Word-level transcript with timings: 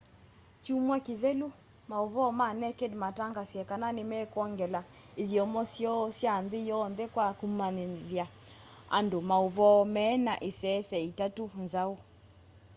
kyumwa 0.63 0.95
kithelu 1.05 1.47
mauvoo 1.89 2.29
ma 2.39 2.47
naked 2.61 2.91
mataangasie 3.03 3.63
kana 3.69 3.87
nimekwongela 3.97 4.81
ithyomo 5.21 5.61
syoo 5.73 6.03
sya 6.17 6.33
nthi 6.43 6.59
yonthe 6.69 7.05
kwa 7.13 7.27
kumanyithya 7.39 8.25
andu 8.97 9.17
mauvoo 9.29 9.79
mena 9.95 10.33
isese 10.49 10.97
itatu 11.09 11.43
nzau 11.63 11.93